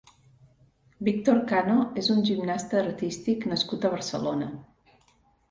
[1.09, 4.51] Víctor Cano és un gimnasta artístic nascut a Barcelona.